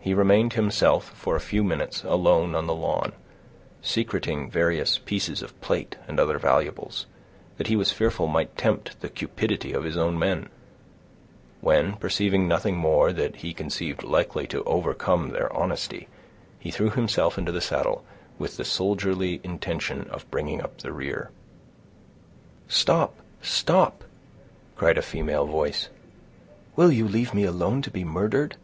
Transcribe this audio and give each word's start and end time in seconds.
He 0.00 0.12
remained 0.12 0.54
himself, 0.54 1.10
for 1.10 1.36
a 1.36 1.40
few 1.40 1.62
minutes, 1.62 2.02
alone 2.02 2.56
on 2.56 2.66
the 2.66 2.74
lawn, 2.74 3.12
secreting 3.80 4.50
various 4.50 4.98
pieces 4.98 5.40
of 5.40 5.60
plate 5.60 5.94
and 6.08 6.18
other 6.18 6.36
valuables, 6.36 7.06
that 7.56 7.68
he 7.68 7.76
was 7.76 7.92
fearful 7.92 8.26
might 8.26 8.56
tempt 8.58 9.00
the 9.02 9.08
cupidity 9.08 9.72
of 9.72 9.84
his 9.84 9.96
own 9.96 10.18
men; 10.18 10.48
when, 11.60 11.92
perceiving 11.94 12.48
nothing 12.48 12.76
more 12.76 13.12
that 13.12 13.36
he 13.36 13.54
conceived 13.54 14.02
likely 14.02 14.48
to 14.48 14.64
overcome 14.64 15.28
their 15.30 15.52
honesty, 15.52 16.08
he 16.58 16.72
threw 16.72 16.90
himself 16.90 17.38
into 17.38 17.52
the 17.52 17.60
saddle 17.60 18.02
with 18.36 18.56
the 18.56 18.64
soldierly 18.64 19.40
intention 19.44 20.08
of 20.10 20.28
bringing 20.32 20.60
up 20.60 20.78
the 20.78 20.92
rear. 20.92 21.30
"Stop, 22.66 23.14
stop," 23.40 24.02
cried 24.74 24.98
a 24.98 25.02
female 25.02 25.46
voice. 25.46 25.88
"Will 26.74 26.90
you 26.90 27.06
leave 27.06 27.32
me 27.32 27.44
alone 27.44 27.80
to 27.82 27.92
be 27.92 28.02
murdered? 28.02 28.56